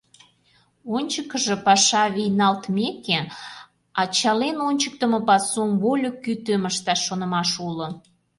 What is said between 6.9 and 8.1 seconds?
шонымаш уло.